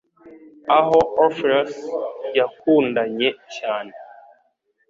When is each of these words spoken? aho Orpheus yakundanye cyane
aho 0.77 0.97
Orpheus 1.23 1.71
yakundanye 2.37 3.27
cyane 3.55 3.93